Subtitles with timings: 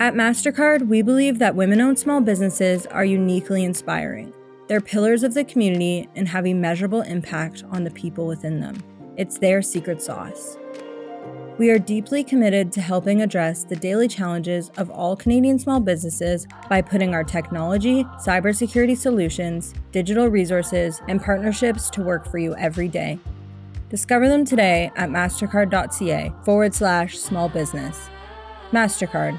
[0.00, 4.32] At MasterCard, we believe that women owned small businesses are uniquely inspiring.
[4.66, 8.82] They're pillars of the community and have a measurable impact on the people within them.
[9.18, 10.56] It's their secret sauce.
[11.58, 16.46] We are deeply committed to helping address the daily challenges of all Canadian small businesses
[16.70, 22.88] by putting our technology, cybersecurity solutions, digital resources, and partnerships to work for you every
[22.88, 23.18] day.
[23.90, 28.08] Discover them today at mastercard.ca forward slash small business.
[28.72, 29.38] MasterCard,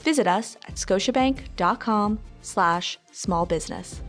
[0.00, 4.00] Visit us at scotiabank.com slash small business.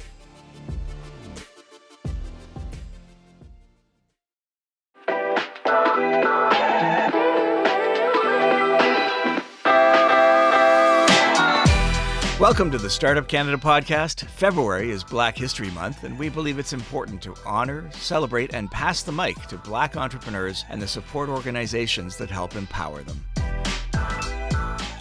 [12.42, 14.28] Welcome to the Startup Canada podcast.
[14.30, 19.04] February is Black History Month, and we believe it's important to honor, celebrate, and pass
[19.04, 23.24] the mic to Black entrepreneurs and the support organizations that help empower them.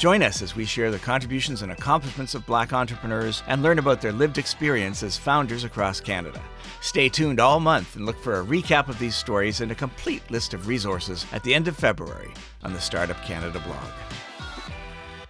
[0.00, 4.00] Join us as we share the contributions and accomplishments of Black entrepreneurs and learn about
[4.00, 6.40] their lived experience as founders across Canada.
[6.80, 10.22] Stay tuned all month and look for a recap of these stories and a complete
[10.30, 15.28] list of resources at the end of February on the Startup Canada blog.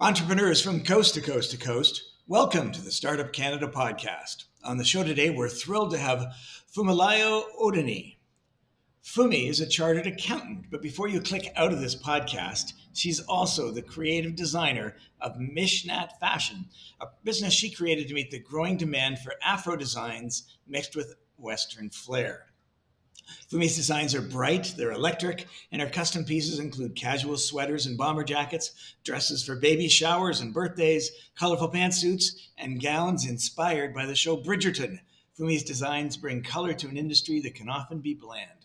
[0.00, 4.46] Entrepreneurs from coast to coast to coast, welcome to the Startup Canada podcast.
[4.64, 6.34] On the show today, we're thrilled to have
[6.76, 8.16] Fumilayo Odeni.
[9.04, 13.70] Fumi is a chartered accountant, but before you click out of this podcast, she's also
[13.70, 16.66] the creative designer of Mishnat Fashion,
[17.00, 21.90] a business she created to meet the growing demand for Afro designs mixed with Western
[21.90, 22.46] flair.
[23.48, 28.22] Fumi's designs are bright, they're electric, and her custom pieces include casual sweaters and bomber
[28.22, 34.36] jackets, dresses for baby showers and birthdays, colorful pantsuits, and gowns inspired by the show
[34.36, 35.00] Bridgerton.
[35.34, 38.63] Fumi's designs bring color to an industry that can often be bland.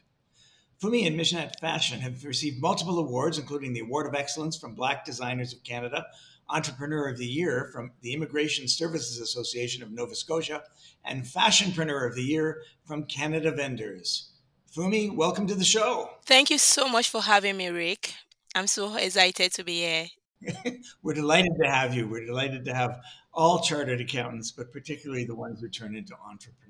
[0.81, 5.03] Fumi and Mishnat Fashion have received multiple awards, including the Award of Excellence from Black
[5.03, 6.05] Designers of Canada,
[6.47, 10.63] Entrepreneur of the Year from the Immigration Services Association of Nova Scotia,
[11.03, 14.31] and Fashionpreneur of the Year from Canada Vendors.
[14.73, 16.11] Fumi, welcome to the show.
[16.25, 18.13] Thank you so much for having me, Rick.
[18.55, 20.07] I'm so excited to be here.
[21.03, 22.07] We're delighted to have you.
[22.07, 23.01] We're delighted to have
[23.33, 26.68] all chartered accountants, but particularly the ones who turn into entrepreneurs.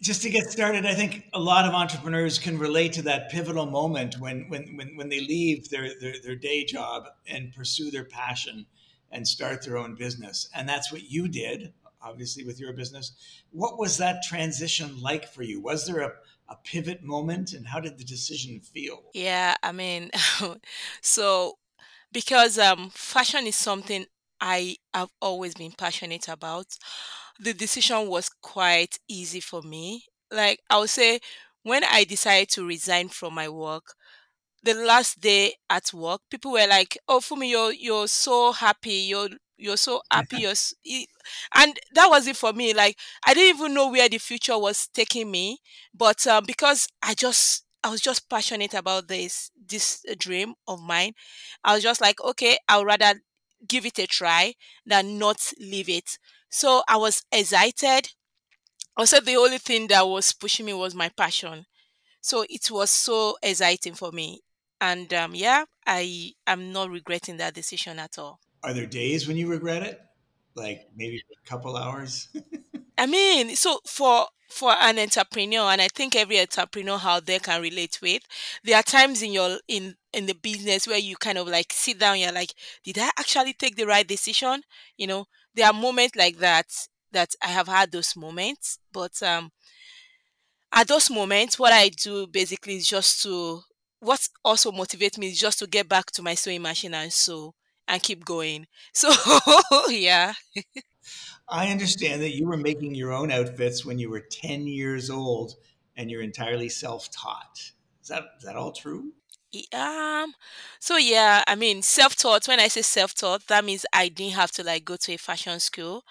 [0.00, 3.66] Just to get started, I think a lot of entrepreneurs can relate to that pivotal
[3.66, 8.04] moment when when when, when they leave their, their, their day job and pursue their
[8.04, 8.66] passion
[9.10, 10.48] and start their own business.
[10.54, 13.12] And that's what you did, obviously, with your business.
[13.50, 15.60] What was that transition like for you?
[15.60, 16.12] Was there a
[16.48, 19.02] a pivot moment and how did the decision feel?
[19.12, 20.10] Yeah, I mean,
[21.02, 21.58] so
[22.12, 24.06] because um, fashion is something
[24.40, 26.78] I have always been passionate about,
[27.38, 30.04] the decision was quite easy for me.
[30.30, 31.20] Like I would say,
[31.62, 33.94] when I decided to resign from my work,
[34.62, 39.06] the last day at work, people were like, "Oh, Fumi, you're you're so happy.
[39.08, 39.28] You're
[39.58, 40.54] you're so happy you're
[41.54, 42.96] and that was it for me like
[43.26, 45.58] i didn't even know where the future was taking me
[45.94, 51.12] but um, because i just i was just passionate about this this dream of mine
[51.64, 53.14] i was just like okay i'll rather
[53.66, 54.54] give it a try
[54.86, 58.10] than not leave it so i was excited
[58.96, 61.66] also the only thing that was pushing me was my passion
[62.20, 64.40] so it was so exciting for me
[64.80, 69.36] and um, yeah i am not regretting that decision at all are there days when
[69.36, 70.00] you regret it?
[70.54, 72.28] Like maybe a couple hours?
[72.98, 77.60] I mean, so for for an entrepreneur, and I think every entrepreneur out there can
[77.60, 78.22] relate with,
[78.64, 81.98] there are times in your in in the business where you kind of like sit
[82.00, 84.62] down, you're like, did I actually take the right decision?
[84.96, 85.26] You know,
[85.58, 86.66] there are moments like that
[87.12, 89.50] that I have had those moments, but um
[90.72, 93.62] at those moments, what I do basically is just to
[94.00, 97.54] what also motivates me is just to get back to my sewing machine and sew
[97.88, 98.66] and keep going.
[98.92, 99.10] So
[99.88, 100.34] yeah.
[101.48, 105.56] I understand that you were making your own outfits when you were 10 years old
[105.96, 107.72] and you're entirely self-taught.
[108.02, 109.12] Is that is that all true?
[109.72, 110.34] Um
[110.78, 114.62] so yeah, I mean self-taught, when I say self-taught, that means I didn't have to
[114.62, 116.04] like go to a fashion school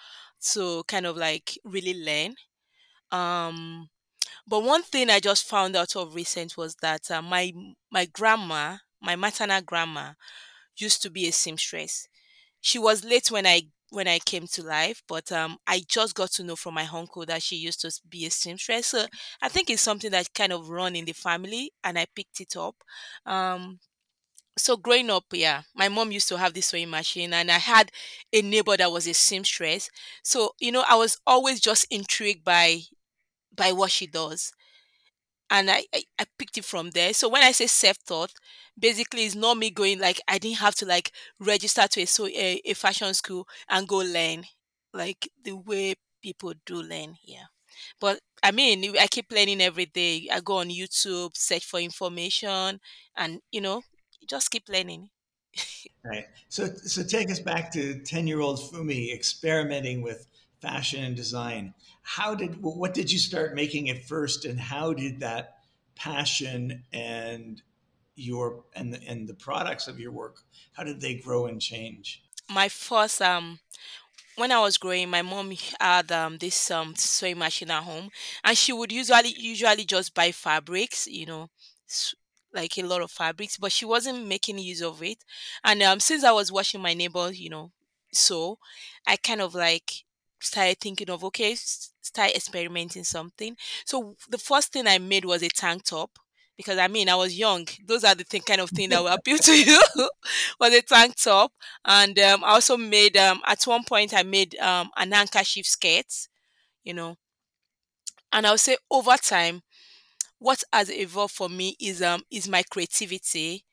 [0.52, 2.34] to kind of like really learn.
[3.12, 3.90] Um
[4.46, 7.52] but one thing I just found out of recent was that uh, my
[7.92, 10.14] my grandma, my maternal grandma,
[10.76, 12.08] used to be a seamstress.
[12.60, 16.30] she was late when I when I came to life, but um, I just got
[16.32, 18.88] to know from my uncle that she used to be a seamstress.
[18.88, 19.06] So
[19.42, 22.56] I think it's something that kind of run in the family, and I picked it
[22.56, 22.76] up.
[23.26, 23.80] Um,
[24.56, 27.92] so growing up, yeah, my mom used to have this sewing machine, and I had
[28.32, 29.90] a neighbor that was a seamstress.
[30.24, 32.82] So you know, I was always just intrigued by
[33.56, 34.52] by what she does
[35.50, 37.12] and I, I I picked it from there.
[37.14, 38.32] So when I say self-taught,
[38.78, 42.26] basically it's not me going like I didn't have to like register to a so
[42.26, 44.44] a, a fashion school and go learn
[44.92, 47.48] like the way people do learn here.
[48.00, 50.28] But I mean, I keep learning every day.
[50.32, 52.80] I go on YouTube, search for information,
[53.16, 53.82] and you know,
[54.28, 55.10] just keep learning.
[56.04, 56.26] Right.
[56.48, 60.26] So, so take us back to 10-year-old Fumi experimenting with
[60.60, 61.74] fashion and design.
[62.02, 65.58] How did, what did you start making at first, and how did that
[65.94, 67.62] passion and
[68.18, 72.22] your and the, and the products of your work, how did they grow and change?
[72.50, 73.60] My first um
[74.36, 78.08] when I was growing, my mom had um, this um, sewing machine at home,
[78.44, 81.50] and she would usually usually just buy fabrics, you know,
[82.54, 85.24] like a lot of fabrics, but she wasn't making use of it.
[85.64, 87.72] And um, since I was watching my neighbor, you know,
[88.12, 88.58] sew,
[89.06, 90.04] I kind of like
[90.40, 93.56] started thinking of okay, start experimenting something.
[93.84, 96.18] So the first thing I made was a tank top.
[96.56, 97.66] Because I mean, I was young.
[97.86, 99.78] Those are the thing, kind of thing that will appeal to you.
[100.60, 101.52] was a tank top,
[101.84, 106.06] and um, I also made um, at one point I made um, an handkerchief skirt,
[106.84, 107.16] you know.
[108.32, 109.62] And I'll say over time,
[110.38, 113.64] what has evolved for me is um is my creativity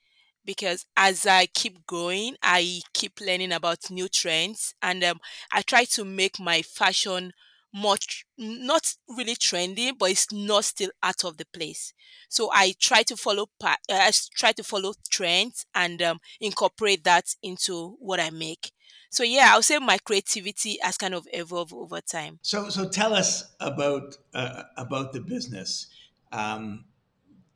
[0.46, 5.20] because as I keep growing, I keep learning about new trends and um,
[5.52, 7.34] I try to make my fashion
[7.74, 11.94] more—not really trendy, but it's not still out of the place.
[12.30, 17.98] So I try to follow I try to follow trends and um, incorporate that into
[18.00, 18.72] what I make.
[19.10, 22.40] So yeah, I'll say my creativity has kind of evolved over time.
[22.42, 25.88] So, so tell us about uh, about the business.
[26.32, 26.86] Um,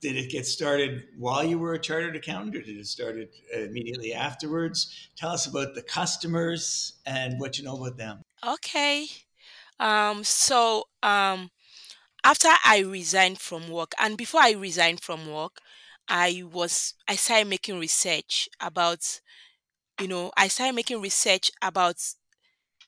[0.01, 4.13] did it get started while you were a chartered accountant, or did it started immediately
[4.13, 5.09] afterwards?
[5.15, 8.21] Tell us about the customers and what you know about them.
[8.45, 9.07] Okay.
[9.79, 10.23] Um.
[10.23, 11.51] So um.
[12.23, 15.59] after I resigned from work, and before I resigned from work,
[16.07, 19.21] I was I started making research about
[20.01, 21.97] you know I started making research about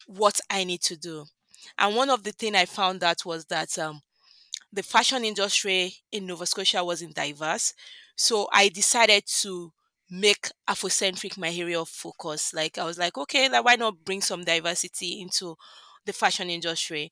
[0.08, 1.26] what I need to do,
[1.78, 4.02] and one of the thing I found out was that um,
[4.74, 7.74] the fashion industry in Nova Scotia wasn't diverse,
[8.16, 9.74] so I decided to
[10.10, 12.54] make Afrocentric my area of focus.
[12.54, 15.56] Like I was like, okay, like why not bring some diversity into
[16.06, 17.12] the fashion industry?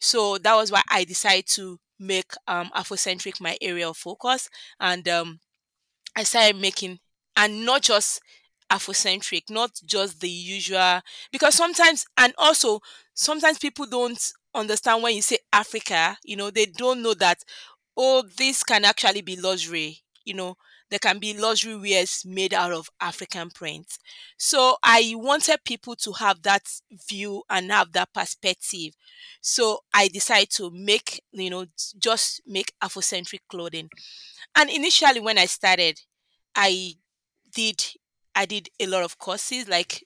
[0.00, 4.50] So that was why I decided to make um Afrocentric my area of focus
[4.80, 5.40] and um
[6.16, 7.00] I started making
[7.36, 8.20] and not just
[8.70, 11.00] Afrocentric, not just the usual
[11.30, 12.80] because sometimes and also
[13.14, 14.20] sometimes people don't
[14.56, 17.38] understand when you say Africa, you know, they don't know that
[17.96, 20.56] oh this can actually be luxury, you know.
[20.88, 23.98] There can be luxury wears made out of African prints.
[24.38, 26.62] So I wanted people to have that
[27.10, 28.94] view and have that perspective.
[29.40, 31.66] So I decided to make, you know,
[31.98, 33.90] just make Afrocentric clothing.
[34.54, 36.00] And initially when I started,
[36.54, 36.94] I
[37.54, 37.84] did
[38.34, 40.04] I did a lot of courses like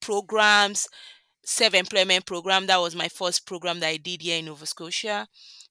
[0.00, 0.88] programs,
[1.44, 2.66] self-employment program.
[2.66, 5.26] That was my first program that I did here in Nova Scotia,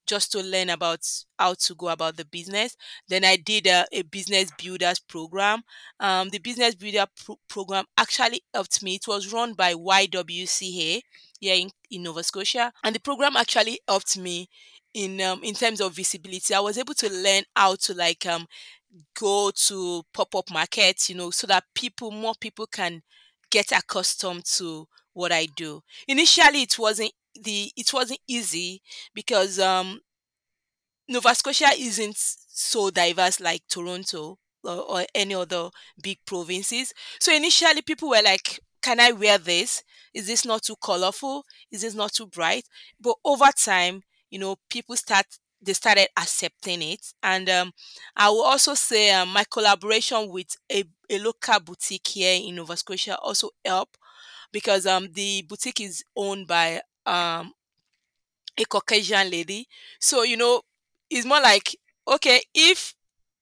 [0.05, 0.99] just to learn about
[1.37, 2.75] how to go about the business.
[3.07, 5.63] Then I did a, a business builders program.
[5.99, 8.95] Um, the business builder pro- program actually helped me.
[8.95, 11.01] It was run by YWCA
[11.39, 14.47] here in, in Nova Scotia, and the program actually helped me
[14.93, 16.53] in um, in terms of visibility.
[16.53, 18.45] I was able to learn how to like um
[19.17, 23.01] go to pop-up markets, you know, so that people, more people can
[23.49, 25.81] get accustomed to what I do.
[26.07, 28.81] Initially, it wasn't the it wasn't easy
[29.13, 30.01] because um
[31.07, 35.69] Nova Scotia isn't so diverse like Toronto or, or any other
[36.01, 36.93] big provinces.
[37.19, 39.83] So initially, people were like, "Can I wear this?
[40.13, 41.45] Is this not too colorful?
[41.71, 42.65] Is this not too bright?"
[42.99, 45.25] But over time, you know, people start
[45.63, 47.73] they started accepting it, and um,
[48.15, 52.75] I will also say um, my collaboration with a, a local boutique here in Nova
[52.75, 53.97] Scotia also helped
[54.51, 57.53] because um the boutique is owned by um
[58.57, 59.67] a Caucasian lady.
[59.99, 60.61] So, you know,
[61.09, 61.75] it's more like,
[62.07, 62.95] okay, if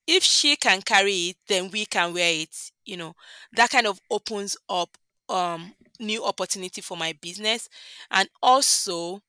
[0.07, 2.55] if she can carry it, then we can wear it.
[2.85, 3.15] You know,
[3.53, 4.97] that kind of opens up
[5.29, 7.69] um new opportunity for my business.
[8.11, 9.21] And also,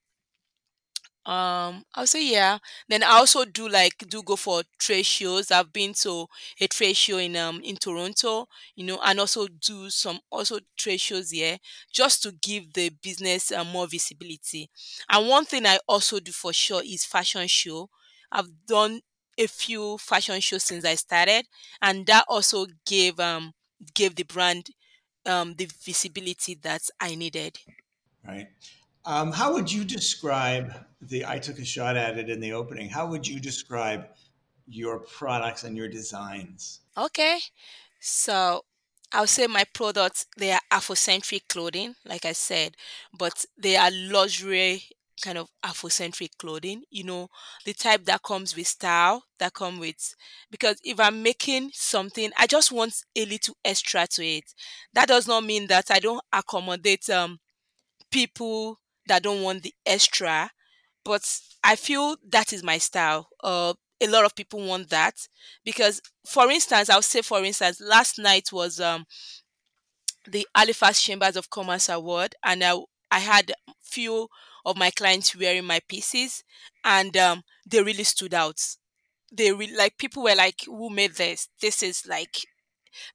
[1.30, 2.58] Um, I'll say yeah.
[2.88, 5.50] Then I also do like do go for trade shows.
[5.52, 6.26] I've been to
[6.60, 11.00] a trade show in um in Toronto, you know, and also do some also trade
[11.00, 11.58] shows here
[11.92, 14.70] just to give the business uh, more visibility.
[15.08, 17.90] And one thing I also do for sure is fashion show.
[18.32, 19.00] I've done
[19.38, 21.46] a few fashion shows since I started,
[21.80, 23.52] and that also gave um
[23.94, 24.70] gave the brand
[25.26, 27.58] um the visibility that I needed.
[28.26, 28.48] right?
[29.04, 31.24] Um, how would you describe the?
[31.24, 32.88] I took a shot at it in the opening.
[32.88, 34.08] How would you describe
[34.66, 36.80] your products and your designs?
[36.96, 37.38] Okay.
[37.98, 38.64] So
[39.12, 42.76] I'll say my products, they are Afrocentric clothing, like I said,
[43.16, 44.84] but they are luxury
[45.20, 47.28] kind of Afrocentric clothing, you know,
[47.66, 50.14] the type that comes with style, that come with
[50.50, 54.44] because if I'm making something, I just want a little extra to it.
[54.94, 57.38] That does not mean that I don't accommodate um
[58.10, 60.50] people that don't want the extra,
[61.04, 61.22] but
[61.64, 63.28] I feel that is my style.
[63.42, 65.14] Uh, a lot of people want that
[65.64, 69.06] because, for instance, I'll say, for instance, last night was um
[70.26, 72.76] the Halifax Chambers of Commerce Award, and I
[73.10, 73.52] I had
[73.82, 74.28] few
[74.64, 76.44] of my clients wearing my pieces,
[76.84, 78.60] and um, they really stood out.
[79.32, 81.48] They really like people were like, "Who made this?
[81.60, 82.46] This is like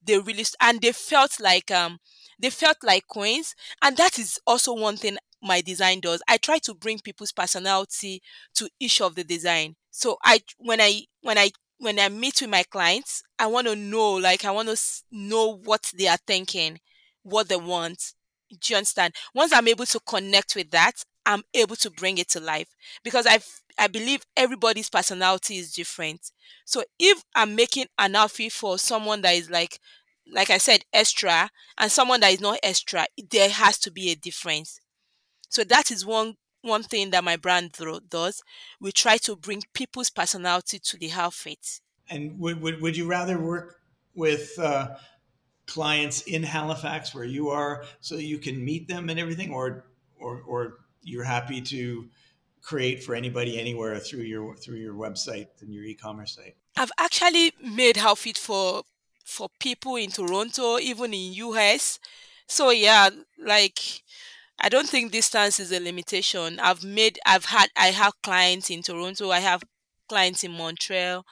[0.06, 2.00] they released and they felt like um
[2.39, 6.58] they felt like queens and that is also one thing my design does i try
[6.60, 8.22] to bring people's personality
[8.56, 9.75] to each of the design.
[9.92, 13.75] So i when i when i when i meet with my clients i want to
[13.75, 14.77] know like i want to
[15.12, 16.80] know what they are thinking
[17.24, 18.13] what they want.
[18.50, 19.13] Do you understand?
[19.34, 20.94] Once i'm able to connect with that
[21.25, 22.68] i'm able to bring it to life.
[23.04, 23.39] Because i
[23.77, 26.32] i believe everybody's personality is different.
[26.65, 29.80] So if I'm making an outfit for someone that is like
[30.32, 34.15] like I said, extra and someone that is not extra, there has to be a
[34.15, 34.80] difference.
[35.55, 38.43] So that is one one thing that my brand thro- does.
[38.81, 41.79] We try to bring people's personality to the outfit.
[42.09, 43.77] And would, would, would you rather work
[44.15, 44.95] with uh,
[45.65, 49.85] clients in Halifax where you are so you can meet them and everything, or
[50.19, 52.09] or or you're happy to
[52.62, 56.57] create for anybody anywhere through your through your website and your e-commerce site?
[56.75, 58.83] I've actually made outfit for
[59.24, 61.97] for people in Toronto, even in US.
[62.45, 63.09] So yeah,
[63.39, 63.79] like
[64.59, 66.59] I don't think distance is a limitation.
[66.59, 69.63] I've made I've had I have clients in Toronto, I have
[70.09, 71.25] clients in Montreal,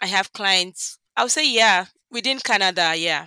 [0.00, 3.26] I have clients I'll say yeah, within Canada, yeah.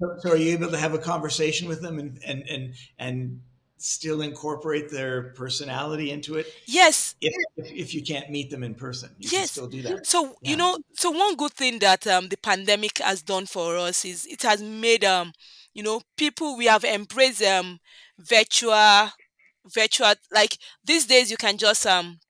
[0.00, 3.40] So, so are you able to have a conversation with them and and and and
[3.78, 6.46] still incorporate their personality into it?
[6.66, 9.50] Yes, If if, if you can't meet them in person, you can yes.
[9.52, 10.06] still do that.
[10.06, 14.04] So, you know, so one good thing that um the pandemic has done for us
[14.04, 15.32] is it has made um
[15.72, 17.80] you know, people we have embraced um
[18.18, 19.10] virtual
[19.74, 22.20] virtual like these days you can just um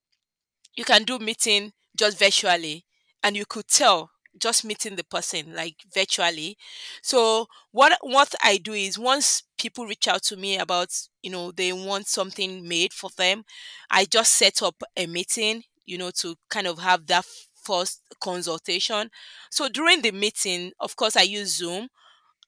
[0.76, 2.85] you can do meeting just virtually
[3.23, 6.59] and you could tell just meeting the person like virtually.
[7.02, 10.88] So what what i do is once people reach out to me about
[11.23, 13.45] you know they want something made for them
[13.90, 17.25] i just set up a meeting you know to kind of have that
[17.62, 19.11] first consultation.
[19.50, 21.88] So during the meeting of course i use zoom.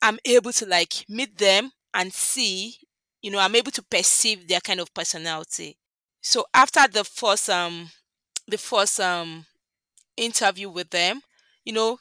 [0.02, 2.76] I'm able to like meet them and see
[3.22, 5.76] you know i'm able to perceive their kind of personality
[6.20, 7.90] so after the first um
[8.48, 9.46] the first um
[10.16, 11.20] interview with them,
[11.64, 11.98] you know,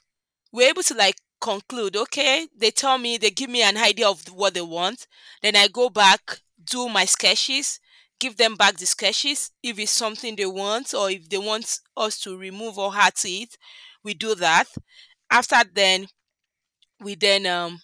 [0.52, 4.22] we're able to like conclude, okay, they tell me, they give me an idea of
[4.34, 5.08] what they want.
[5.42, 7.80] Then I go back, do my sketches,
[8.20, 9.52] give them back the sketches.
[9.64, 13.30] If it's something they want or if they want us to remove or add to
[13.30, 13.58] it,
[14.04, 14.66] we do that.
[15.30, 16.08] After then,
[17.02, 17.82] we then um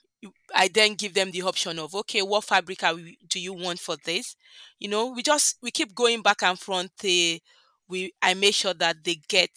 [0.54, 3.80] I then give them the option of okay, what fabric are we, do you want
[3.80, 4.36] for this?
[4.80, 6.92] You know, we just we keep going back and front.
[7.04, 9.52] We I make sure that they get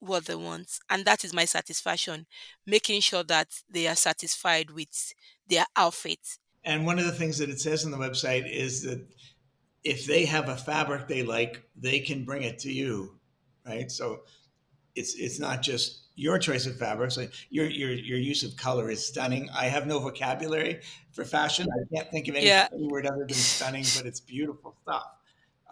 [0.00, 2.26] what they want, and that is my satisfaction,
[2.66, 5.12] making sure that they are satisfied with
[5.46, 6.20] their outfit.
[6.64, 9.06] And one of the things that it says on the website is that
[9.84, 13.18] if they have a fabric they like, they can bring it to you,
[13.66, 13.90] right?
[13.90, 14.22] So
[14.94, 17.16] it's it's not just your choice of fabrics.
[17.16, 19.48] Like your your your use of color is stunning.
[19.50, 21.66] I have no vocabulary for fashion.
[21.72, 25.06] I can't think of any, Yeah, any word other than stunning, but it's beautiful stuff.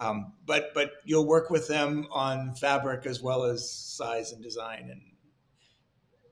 [0.01, 4.89] Um, but but you'll work with them on fabric as well as size and design
[4.91, 5.03] and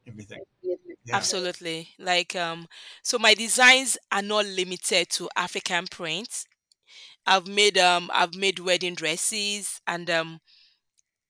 [0.08, 0.40] everything.
[0.62, 0.76] Yeah.
[1.12, 1.90] absolutely.
[1.98, 2.68] Like um,
[3.02, 6.46] so my designs are not limited to African prints.
[7.26, 10.40] I've made um I've made wedding dresses and um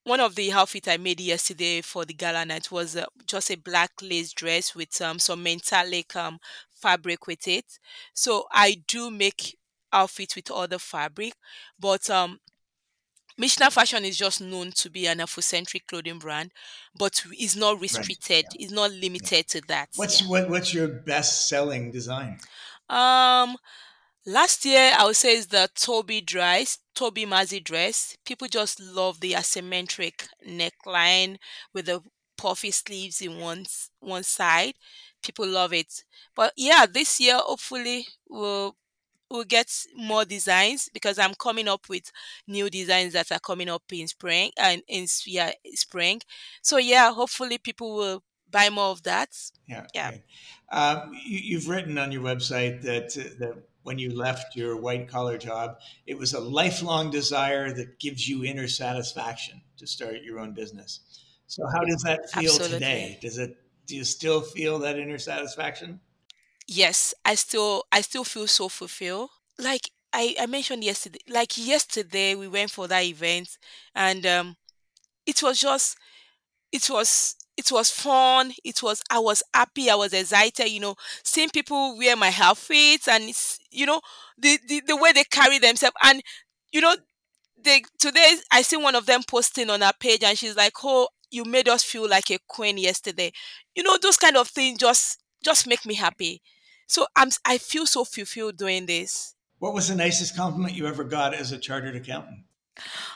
[0.07, 3.57] One of the outfit I made yesterday for the gala night was uh, just a
[3.57, 6.39] black lace dress with um, some metallic um,
[6.71, 7.79] fabric with it.
[8.15, 9.59] So I do make
[9.93, 11.35] outfits with other fabric,
[11.79, 12.41] but um,
[13.41, 16.53] Mishnat Fashion is just known to be an Afrocentric clothing brand,
[16.95, 18.11] but is not Right.
[18.11, 18.51] restricted, Yeah.
[18.59, 19.31] is not Yeah.
[19.31, 19.91] limited to that.
[19.97, 20.27] What's Yeah.
[20.29, 22.41] what, what's your best selling design?
[22.89, 23.57] Um,
[24.27, 28.17] last year I would say is the Toby dress, Toby Mazzy dress.
[28.25, 31.39] People just love the asymmetric neckline
[31.73, 32.03] with the
[32.37, 34.75] puffy sleeves in one s- one side.
[35.23, 36.05] People love it.
[36.35, 38.77] But yeah, this year hopefully we'll
[39.31, 42.11] we'll get more designs because I'm coming up with
[42.47, 46.21] new designs that are coming up in spring and in s- yeah spring.
[46.63, 49.31] So yeah, hopefully people will buy more of that.
[49.67, 50.13] Yeah, Yeah.
[50.71, 55.09] Um, you, you've written on your website that uh, that when you left your white
[55.09, 60.41] collar job, it was a lifelong desire that gives you inner satisfaction to start your
[60.41, 61.23] own business.
[61.47, 62.79] So, how does that feel absolutely.
[62.79, 63.19] today?
[63.23, 63.57] Does it?
[63.87, 66.01] Do you still feel that inner satisfaction?
[66.67, 69.31] Yes, I still I still feel so fulfilled.
[69.57, 73.57] Like I I mentioned yesterday, like yesterday we went for that event
[73.95, 74.57] and um
[75.27, 75.97] it was just
[76.73, 78.53] it was it was fun.
[78.65, 83.09] It was I was happy, I was excited, you know, seeing people wear my outfits
[83.09, 84.01] and it's you know
[84.39, 86.23] the the, the way they carry themselves and
[86.73, 86.95] you know
[87.63, 91.09] they today I see one of them posting on her page and she's like, "Oh,
[91.31, 93.33] you made us feel like a queen yesterday."
[93.75, 96.43] You know, those kind of things just just make me happy.
[96.87, 99.35] So I'm I feel so fulfilled doing this.
[99.59, 102.41] What was the nicest compliment you ever got as a chartered accountant?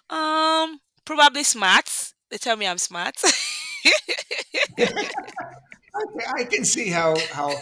[0.08, 2.14] Um, probably smart.
[2.30, 3.16] They tell me I'm smart.
[6.02, 7.52] Okay, I can see how how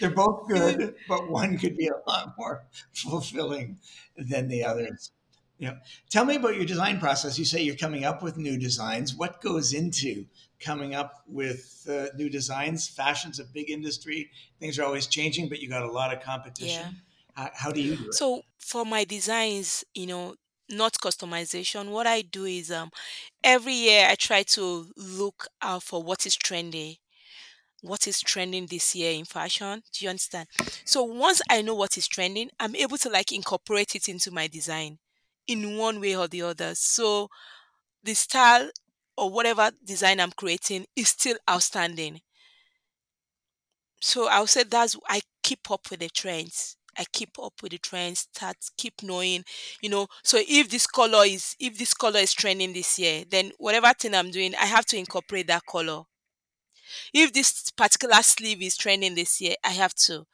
[0.00, 3.78] they're both good, but one could be a lot more fulfilling
[4.16, 5.12] than the others.
[5.58, 5.76] Yeah.
[6.10, 7.38] Tell me about your design process.
[7.38, 9.14] You say you're coming up with new designs.
[9.14, 10.26] What goes into
[10.60, 12.88] coming up with uh, new designs?
[12.88, 14.30] Fashion's a big industry.
[14.60, 16.24] Things are always changing, but you got a lot of yeah.
[16.24, 17.02] competition.
[17.34, 18.14] How, how do you do it?
[18.14, 20.36] So for my designs, you know,
[20.70, 22.90] not customization, what I do is um
[23.44, 26.98] every year I try to look out for what is trendy
[27.82, 29.82] what is trending this year in fashion.
[29.92, 30.48] Do you understand?
[30.84, 34.48] So once I know what is trending, I'm able to like incorporate it into my
[34.48, 34.98] design
[35.46, 36.74] in one way or the other.
[36.74, 37.28] So
[38.04, 38.70] the style
[39.16, 42.22] or whatever design I'm creating is still outstanding.
[44.00, 46.77] So I'll say that's I keep up with the trends.
[46.98, 49.44] I keep up with the trends, start keep knowing,
[49.80, 50.08] you know.
[50.22, 54.14] So if this color is if this color is trending this year, then whatever thing
[54.14, 56.02] I'm doing, I have to incorporate that color.
[57.12, 60.26] If this particular sleeve is trending this year, I have to.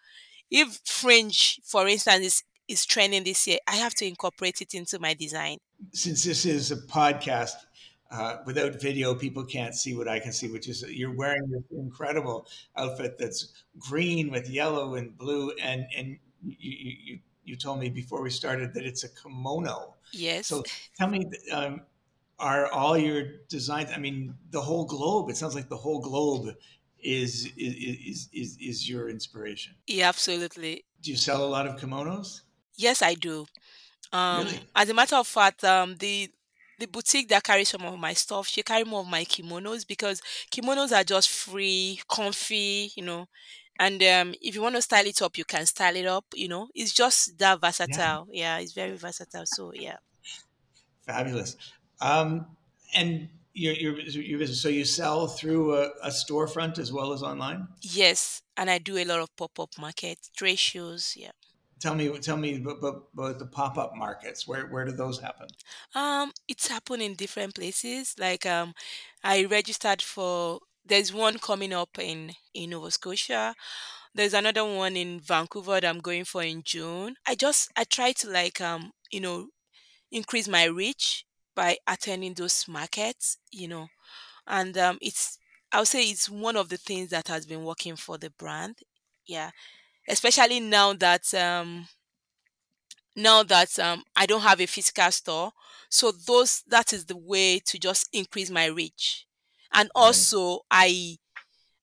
[0.50, 4.98] If fringe, for instance, is, is trending this year, I have to incorporate it into
[4.98, 5.58] my design.
[5.92, 7.56] Since this is a podcast,
[8.10, 11.64] uh, without video, people can't see what I can see, which is you're wearing this
[11.76, 12.46] incredible
[12.76, 18.30] outfit that's green with yellow and blue, and and you you, told me before we
[18.30, 19.94] started that it's a kimono.
[20.12, 20.46] Yes.
[20.46, 20.62] So
[20.96, 21.82] tell me, um,
[22.38, 23.90] are all your designs?
[23.94, 25.30] I mean, the whole globe.
[25.30, 26.54] It sounds like the whole globe
[26.98, 29.74] is is is is, is your inspiration.
[29.86, 30.84] Yeah, absolutely.
[31.02, 32.40] Do you sell a lot of kimonos?
[32.76, 33.46] Yes, I do.
[34.12, 34.60] Um, Really?
[34.74, 36.30] as a matter of fact, um, the
[36.78, 40.20] the boutique that carries some of my stuff, she carry more of my kimonos because
[40.50, 43.28] kimonos are just free, comfy, you know.
[43.78, 46.24] And um, if you want to style it up, you can style it up.
[46.34, 48.28] You know, it's just that versatile.
[48.30, 49.46] Yeah, it's very versatile.
[49.46, 49.96] So yeah.
[51.06, 51.56] fabulous.
[52.00, 52.46] Um,
[52.94, 57.68] and you're, you're, you're so you sell through a, a storefront as well as online.
[57.80, 61.14] Yes, and I do a lot of pop up markets, trade shows.
[61.16, 61.30] Yeah.
[61.80, 64.48] Tell me, tell me about, about, about the pop up markets.
[64.48, 65.48] Where where do those happen?
[65.94, 68.14] Um, it's happened in different places.
[68.18, 68.74] Like um,
[69.22, 70.60] I registered for.
[70.86, 73.54] There's one coming up in in Nova Scotia.
[74.14, 77.16] There's another one in Vancouver that I'm going for in June.
[77.26, 79.48] I just I try to like um you know
[80.12, 83.38] increase my reach by attending those markets.
[83.52, 83.88] You know,
[84.46, 85.38] and um it's
[85.72, 88.78] I would say it's one of the things that has been working for the brand.
[89.26, 89.50] Yeah,
[90.08, 91.88] especially now that um
[93.16, 95.52] now that um, I don't have a physical store.
[95.88, 99.26] So those that is the way to just increase my reach.
[99.74, 100.28] And Right.
[100.34, 101.18] also I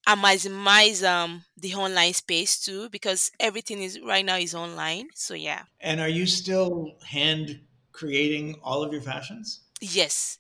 [0.08, 5.10] I maximize um the online space too because everything is right now is online.
[5.16, 5.66] So yeah.
[5.82, 9.66] And are you still hand creating all of your fashions?
[9.82, 10.40] Yes,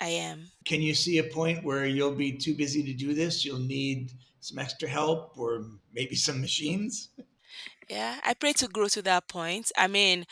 [0.00, 0.52] I am.
[0.66, 3.42] Can you see a point where you'll be too busy to do this?
[3.44, 7.08] You'll need some extra help or maybe some machines?
[7.88, 9.70] Yeah, I pray to grow to that point.
[9.76, 10.26] I mean,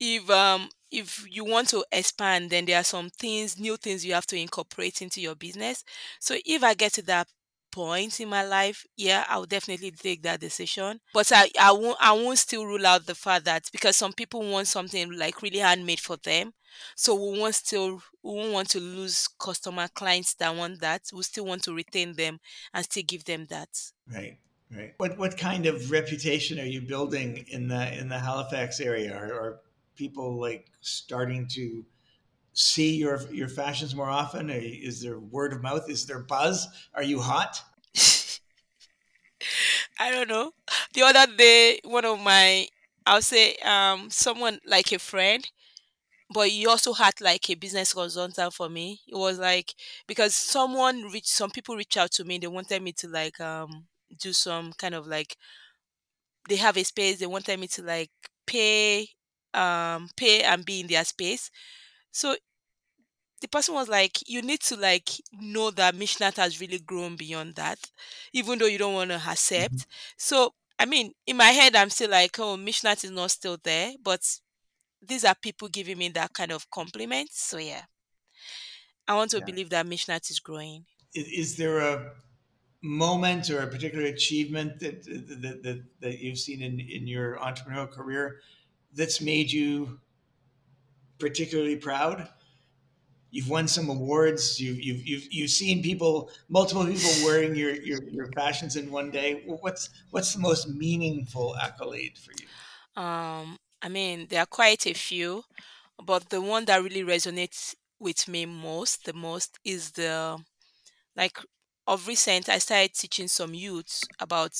[0.00, 4.14] if um if you want to expand then there are some things new things you
[4.14, 5.84] have to incorporate into your business
[6.20, 7.28] so if i get to that
[7.72, 12.12] point in my life yeah i'll definitely take that decision but i i won't i
[12.12, 15.98] won't still rule out the fact that because some people want something like really handmade
[15.98, 16.52] for them
[16.96, 21.02] So we won't still we won't want to lose customer clients that want that.
[21.12, 22.40] We still want to retain them
[22.72, 23.68] and still give them that.
[24.12, 24.38] Right.
[24.74, 24.94] Right.
[24.96, 29.16] What what kind of reputation are you building in the in the Halifax area?
[29.16, 29.60] or, are
[29.96, 31.84] people like starting to
[32.54, 34.50] see your your fashions more often?
[34.50, 35.90] Is there word of mouth?
[35.90, 36.68] Is there buzz?
[36.94, 37.62] Are you hot?
[39.98, 40.52] I don't know.
[40.92, 42.68] The other day, one of my
[43.06, 45.48] I'll say um someone like a friend,
[46.32, 49.02] but he also had like a business consultant for me.
[49.08, 49.74] It was like
[50.06, 52.38] because someone reached some people reached out to me.
[52.38, 53.88] They wanted me to like um
[54.20, 55.36] do some kind of like
[56.48, 57.18] they have a space.
[57.18, 58.10] They wanted me to like
[58.46, 59.08] pay
[59.54, 61.50] um pay and be in their space.
[62.12, 62.36] So
[63.40, 67.54] the person was like, you need to like know that Mishnat has really grown beyond
[67.56, 67.78] that,
[68.32, 69.86] even though you don't want to accept.
[70.16, 73.92] So I mean, in my head, I'm still like, oh, Mishnat is not still there,
[74.02, 74.40] but
[75.02, 77.30] these are people giving me that kind of compliment.
[77.32, 77.84] So yeah,
[79.08, 79.42] I want to Yeah.
[79.42, 80.84] believe that Mishnat is growing.
[81.14, 82.14] Is, is there a
[82.82, 87.90] moment or a particular achievement that that, that, that you've seen in, in your entrepreneurial
[87.90, 88.40] career
[88.94, 90.00] that's made you
[91.18, 92.28] particularly proud?
[93.30, 94.60] You've won some awards.
[94.60, 99.10] You've you've you've, you've seen people, multiple people wearing your, your your fashions in one
[99.10, 99.42] day.
[99.44, 102.46] What's what's the most meaningful accolade for you?
[103.02, 105.42] Um, I mean, there are quite a few,
[106.02, 110.38] but the one that really resonates with me most, the most, is the
[111.16, 111.38] like
[111.86, 112.48] of recent.
[112.48, 114.52] I started teaching some youths about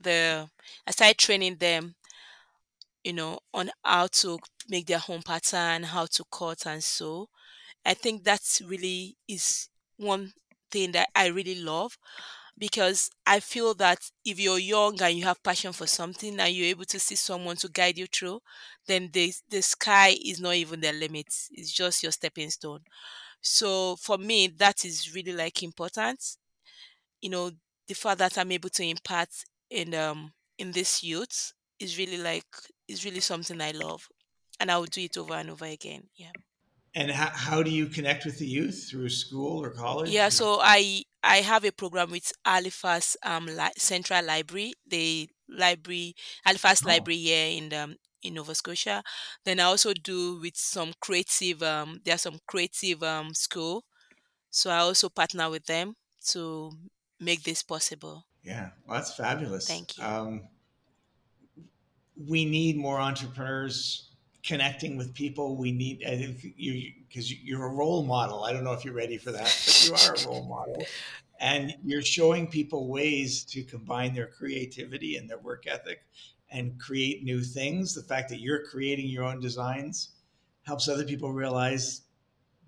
[0.00, 0.48] the.
[0.86, 1.96] I started training them
[3.06, 4.38] you know, on how to
[4.68, 7.28] make their home pattern, how to cut and sew.
[7.84, 10.32] I think that's really is one
[10.70, 11.98] thing that I really love
[12.58, 16.68] because I feel that if you're young and you have passion for something and you're
[16.68, 18.40] able to see someone to guide you through,
[18.86, 21.26] then the the sky is not even the limit.
[21.50, 22.80] It's just your stepping stone.
[23.42, 26.20] So for me, that is really like important.
[27.20, 27.50] You know,
[27.88, 29.30] the fact that I'm able to impart
[29.70, 32.46] in um in this youth is really like
[32.88, 34.08] is really something I love,
[34.60, 36.04] and I will do it over and over again.
[36.16, 36.32] Yeah.
[36.94, 40.10] And how, how do you connect with the youth through school or college?
[40.10, 46.14] Yeah, so I I have a program with Halifax um li- Central Library, the library
[46.44, 49.02] Halifax Oh, Library here in the um, in Nova Scotia.
[49.44, 53.84] Then I also do with some creative um there are some creative um school,
[54.50, 55.96] so I also partner with them
[56.28, 56.72] to
[57.20, 58.26] make this possible.
[58.42, 59.66] yeah, well, that's fabulous.
[59.66, 60.04] Thank you.
[60.04, 60.48] Um,
[62.16, 64.08] we need more entrepreneurs
[64.42, 65.56] connecting with people.
[65.56, 68.44] We need, I think you, because you're a role model.
[68.44, 70.84] I don't know if you're ready for that, but you are a role model.
[71.40, 76.02] And you're showing people ways to combine their creativity and their work ethic
[76.50, 77.94] and create new things.
[77.94, 80.10] The fact that you're creating your own designs
[80.62, 82.02] helps other people realize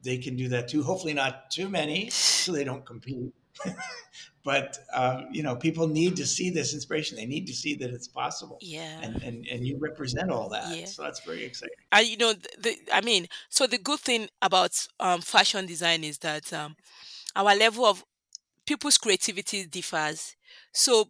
[0.03, 0.83] they can do that too.
[0.83, 3.33] Hopefully, not too many, so they don't compete.
[4.45, 7.17] but uh, you know, people need to see this inspiration.
[7.17, 9.01] They need to see that it's possible, Yeah.
[9.03, 10.77] and and and you represent all that.
[10.77, 10.87] Yeah.
[10.87, 11.75] So that's very exciting.
[11.93, 16.05] And you know, the, the I mean, so the good thing about um fashion design
[16.05, 16.77] is that um
[17.37, 18.05] our level of
[18.67, 20.37] people's creativity differs.
[20.73, 21.09] So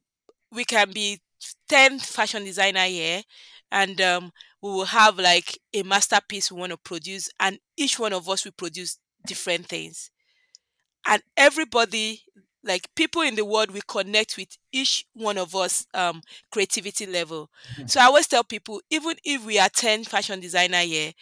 [0.53, 1.21] we can be
[1.69, 3.23] 10 fashion designer here
[3.71, 8.13] and um, we will have like a masterpiece we want to produce and each one
[8.13, 10.11] of us will produce different things
[11.07, 12.23] and everybody
[12.69, 17.51] like people in the world will connect with each one of us um creativity level
[17.87, 21.13] so i always tell people even if we are 10 fashion designer here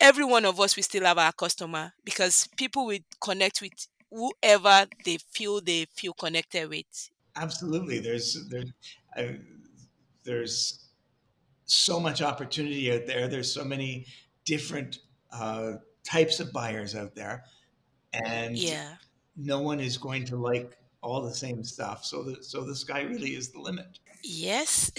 [0.00, 3.72] every one of us will still have our customer because people will connect with
[4.10, 7.10] whoever they feel they feel connected with.
[7.34, 8.72] Absolutely, there's there's
[9.16, 9.32] uh,
[10.24, 10.88] there's
[11.66, 13.28] so much opportunity out there.
[13.28, 14.06] There's so many
[14.44, 15.00] different
[15.32, 17.44] uh, types of buyers out there,
[18.12, 18.98] and Yeah.
[19.36, 22.04] no one is going to like all the same stuff.
[22.04, 23.98] So the so the sky really is the limit.
[24.22, 24.90] Yes.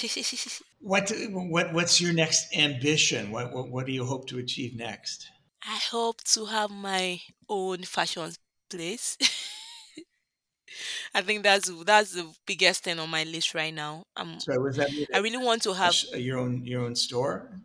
[0.80, 3.30] What what what's your next ambition?
[3.30, 5.30] What what, what do you hope to achieve next?
[5.62, 8.32] I hope to have my own fashion
[8.68, 9.16] place.
[11.14, 14.04] I think that's that's the biggest thing on my list right now.
[14.16, 17.60] Um, So was that I really want to have your own your own store?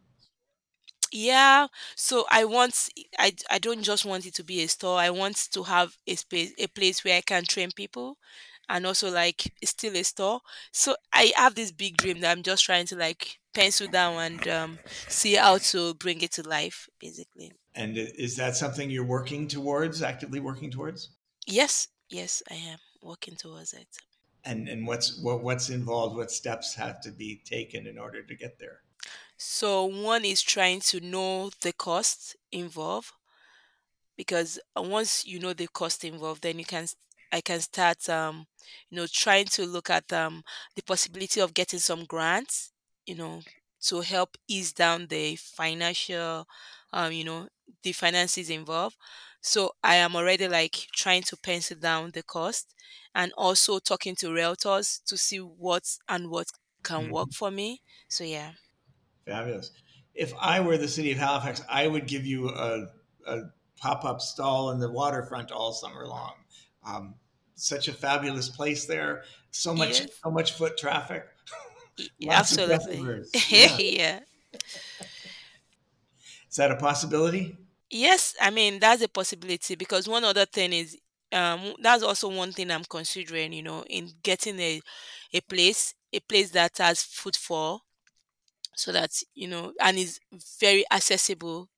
[1.18, 4.98] Yeah, so I want I I don't just want it to be a store.
[5.00, 8.18] I want to have a space a place where I can train people
[8.68, 10.42] and also like still a store.
[10.74, 14.48] So I have this big dream that I'm just trying to like pencil down and
[14.50, 17.54] um see how to bring it to life basically.
[17.76, 21.10] And i- is that something you're working towards, actively working towards?
[21.48, 23.88] Yes, yes, I am working towards it.
[24.46, 26.16] And and what's what, what's involved?
[26.16, 28.85] What steps have to be taken in order to get there?
[29.38, 33.12] So one is trying to know the cost involved
[34.18, 36.96] because uh, once you know the cost involved, then you can s-
[37.32, 38.48] I can start um
[38.90, 40.44] you know trying to look at um
[40.76, 42.72] the possibility of getting some grants,
[43.06, 43.42] you know,
[43.88, 46.48] to help ease down the financial
[46.94, 47.48] um you know
[47.84, 48.98] the finances involved.
[49.42, 52.74] So I am already like trying to pencil down the cost
[53.14, 56.48] and also talking to realtors to see what and what
[56.84, 57.34] can work Mhm.
[57.34, 57.82] for me.
[58.10, 58.52] So yeah.
[59.26, 59.72] Fabulous.
[60.14, 62.88] If I were the city of Halifax, I would give you a,
[63.28, 63.42] a
[63.78, 66.34] pop up stall in the waterfront all summer long.
[66.86, 67.16] Um,
[67.56, 69.24] such a fabulous place there.
[69.52, 70.10] So much, Yes.
[70.24, 71.26] so much foot traffic.
[71.98, 73.24] y- Lots of Absolutely.
[73.50, 73.78] Yeah.
[73.78, 74.20] yeah.
[76.50, 77.58] Is that a possibility?
[77.90, 80.98] Yes, I mean that's a possibility because one other thing is
[81.32, 84.82] um that's also one thing I'm considering, you know, in getting a
[85.34, 87.85] a place, a place that has footfall
[88.76, 90.20] so that, you know, and is
[90.60, 91.70] very accessible,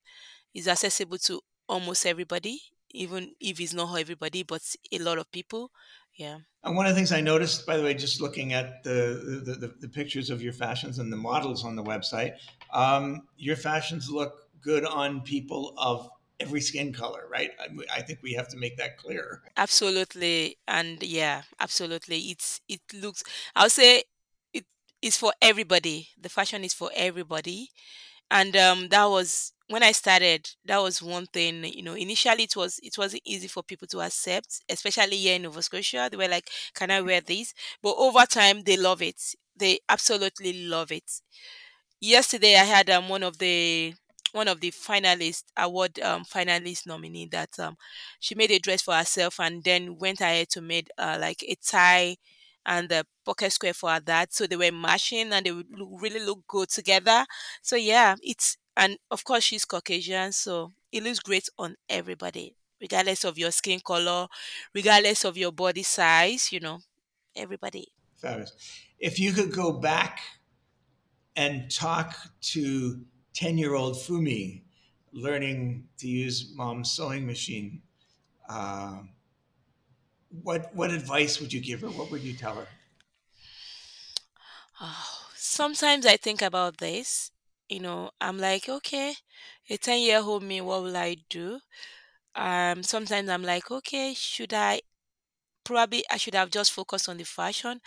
[0.53, 2.59] is accessible to almost everybody,
[2.91, 5.71] even if it's not everybody, but a lot of people.
[6.15, 6.39] Yeah.
[6.63, 9.53] And one of the things I noticed, by the way, just looking at the the,
[9.53, 12.33] the, the pictures of your fashions and the models on the website,
[12.73, 17.51] um, your fashions look good on people of every skin color, right?
[17.59, 19.43] I, I think we have to make that clear.
[19.55, 20.57] Absolutely.
[20.67, 22.17] And yeah, absolutely.
[22.17, 23.23] It's it looks
[23.55, 24.03] I'll say
[25.07, 26.09] is for everybody.
[26.19, 27.69] The fashion is for everybody.
[28.31, 32.55] And um that was when I started, that was one thing, you know, initially it
[32.55, 36.09] was it wasn't easy for people to accept, especially here in Nova Scotia.
[36.11, 37.53] They were like, Can I wear this?
[37.83, 39.21] But over time they love it.
[39.57, 41.09] They absolutely love it
[41.99, 43.93] yesterday I had um one of the
[44.33, 47.77] one of the finalist award um finalist nominee that um
[48.19, 51.55] she made a dress for herself and then went ahead to make uh, like a
[51.55, 52.17] tie
[52.67, 56.19] and the pocket square for that so they were matching and they would look, really
[56.19, 57.25] look good together
[57.61, 63.23] so yeah it's and of course she's caucasian so it looks great on everybody regardless
[63.23, 64.27] of your skin color
[64.75, 66.79] regardless of your body size you know
[67.35, 68.53] everybody Fabulous.
[68.99, 70.21] If you could go back
[71.35, 72.99] and talk to
[73.33, 74.63] 10 year old Fumi
[75.13, 77.81] learning to use mom's sewing machine,
[78.49, 79.01] uh,
[80.29, 81.89] what, what advice would you give her?
[81.89, 82.67] What would you tell her?
[84.79, 87.31] Oh, sometimes I think about this.
[87.69, 89.15] You know, I'm like, okay,
[89.69, 91.59] a 10 year old me, what will I do?
[92.35, 94.81] Um, sometimes I'm like, okay, should I
[95.65, 97.81] probably I should have just focused on the fashion,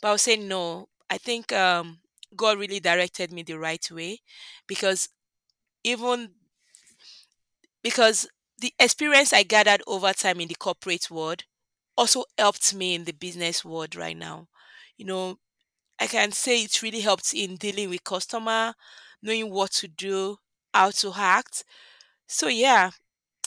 [0.00, 0.88] but I'll say no.
[1.10, 2.00] I think um
[2.36, 4.20] God really directed me the right way
[4.68, 5.08] because
[5.84, 6.34] even
[7.82, 11.44] because the experience I gathered over time in the corporate world
[11.98, 14.48] also helped me in the business world right now.
[14.98, 15.38] You know,
[16.00, 18.74] I can say it really helped in dealing with customer,
[19.22, 20.38] knowing what to do,
[20.74, 21.64] how to act.
[22.28, 22.92] So yeah,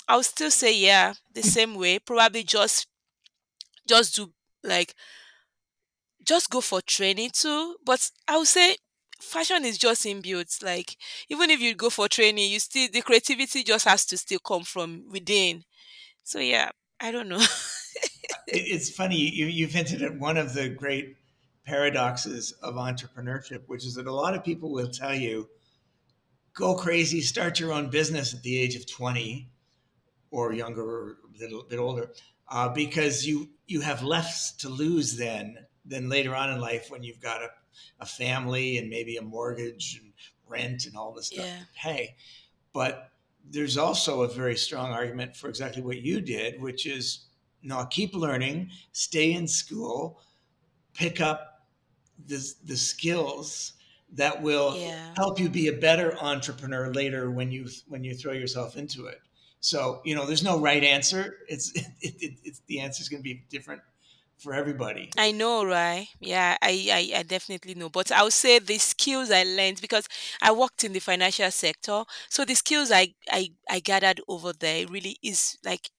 [0.07, 1.99] I'll still say yeah, the same way.
[1.99, 2.87] Probably just
[3.87, 4.31] just do
[4.63, 4.95] like
[6.25, 7.75] just go for training too.
[7.85, 8.77] But I would say
[9.19, 10.63] fashion is just inbuilt.
[10.63, 10.95] Like
[11.29, 14.63] even if you go for training, you still the creativity just has to still come
[14.63, 15.63] from within.
[16.23, 17.43] So yeah, I don't know.
[18.47, 21.15] It, it's funny, you, you've hinted at one of the great
[21.65, 25.47] paradoxes of entrepreneurship, which is that a lot of people will tell you,
[26.53, 29.49] go crazy, start your own business at the age of 20
[30.31, 32.11] or younger or a little bit older,
[32.49, 37.03] uh, because you you have less to lose then than later on in life when
[37.03, 37.49] you've got a,
[38.01, 40.11] a family and maybe a mortgage and
[40.47, 41.59] rent and all this stuff yeah.
[41.59, 42.15] to pay.
[42.73, 43.11] But
[43.49, 47.27] there's also a very strong argument for exactly what you did, which is
[47.63, 50.21] no, keep learning, stay in school,
[50.93, 51.67] pick up
[52.27, 53.73] the, the skills
[54.13, 55.17] that will Yeah.
[55.17, 59.21] help you be a better entrepreneur later when you when you throw yourself into it.
[59.59, 61.39] So you know, there's no right answer.
[61.47, 63.81] It's it, it, it's the answer is going to be different
[64.37, 65.15] for everybody.
[65.17, 66.07] I know, right?
[66.21, 67.89] Yeah, I, I, I definitely know.
[67.89, 70.07] But I'll say the skills I learned because
[70.41, 72.05] I worked in the financial sector.
[72.29, 75.89] So the skills I, I, I gathered over there really is like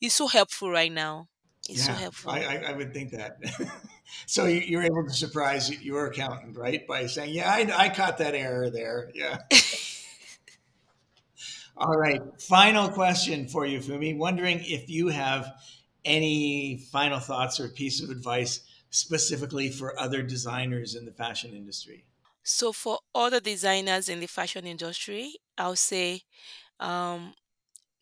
[0.00, 1.28] is so helpful right now.
[1.68, 2.30] It's so Yeah, I, helpful.
[2.40, 3.38] I, I would think that.
[4.26, 8.18] so you- you're able to surprise your accountant, right, by saying, "Yeah, I, I caught
[8.18, 9.38] that error there." Yeah.
[11.76, 12.20] All right.
[12.40, 14.16] Final question for you, Fumi.
[14.16, 15.52] Wondering if you have
[16.04, 18.60] any final thoughts or piece of advice
[18.90, 22.04] specifically for other designers in the fashion industry.
[22.42, 26.22] So for all the designers in the fashion industry, I'll say
[26.80, 27.34] um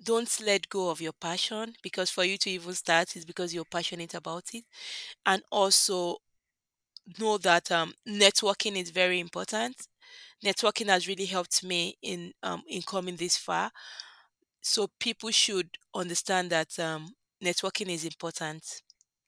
[0.04, 3.64] don't let go of your passion because for you to even start is because you're
[3.64, 4.64] passionate about it.
[5.26, 6.18] And also
[7.18, 9.76] know that um networking is very important
[10.44, 13.70] networking has really helped me in um, in coming this far.
[14.62, 18.64] So people should understand that um, networking is important.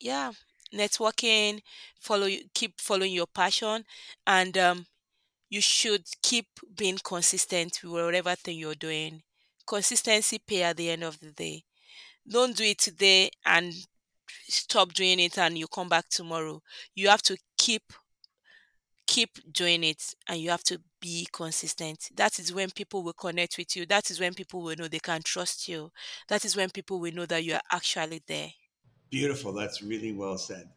[0.00, 0.32] Yeah,
[0.74, 1.60] networking,
[2.00, 3.84] follow keep following your passion,
[4.26, 4.86] and um,
[5.50, 9.22] you should keep being consistent with whatever thing you're doing.
[9.66, 11.64] Consistency pay at the end of the day.
[12.28, 13.72] Don't do it today and
[14.48, 16.60] stop doing it and you come back tomorrow.
[16.94, 17.92] You have to keep
[19.06, 22.08] keep doing it and you have to be consistent.
[22.16, 23.86] That is when people will connect with you.
[23.86, 25.92] That is when people will know they can trust you.
[26.28, 28.50] That is when people will know that you are actually there.
[29.10, 29.52] Beautiful.
[29.52, 30.68] That's really well said.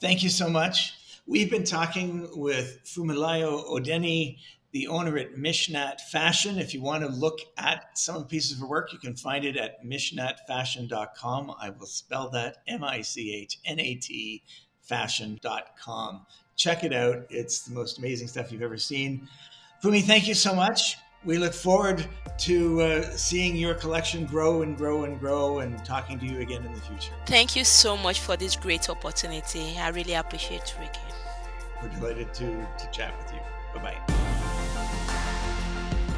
[0.00, 0.94] Thank you so much.
[1.26, 4.38] We've been talking with Fumilayo Odeni,
[4.74, 6.58] the owner at Mishnat Fashion.
[6.58, 9.14] If you want to look at some of the pieces of her work, you can
[9.14, 11.54] find it at mishnatfashion.com.
[11.60, 14.42] I will spell that M I C H N A T
[14.82, 16.26] fashion.com.
[16.56, 17.24] Check it out.
[17.30, 19.28] It's the most amazing stuff you've ever seen.
[19.82, 20.96] Fumi, thank you so much.
[21.24, 22.04] We look forward
[22.38, 26.64] to uh, seeing your collection grow and grow and grow and talking to you again
[26.64, 27.12] in the future.
[27.26, 29.76] Thank you so much for this great opportunity.
[29.78, 31.00] I really appreciate it, Ricky.
[31.80, 33.40] We're delighted to, to chat with you.
[33.74, 34.33] Bye bye.